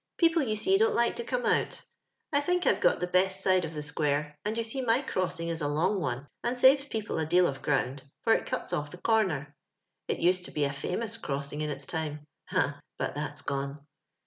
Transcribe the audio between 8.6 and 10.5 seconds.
off the comer. It used